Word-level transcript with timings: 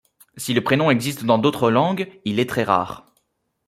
Si 0.35 0.55
le 0.55 0.63
prénom 0.63 0.89
existe 0.89 1.25
dans 1.25 1.37
d'autres 1.37 1.69
langues, 1.69 2.19
il 2.25 2.39
est 2.39 2.49
très 2.49 2.63
rare. 2.63 3.13